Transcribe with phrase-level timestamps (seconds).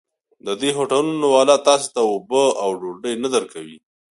[0.45, 3.77] د دې هوټلونو والا تاسې ته اوبه او ډوډۍ نه درکوي.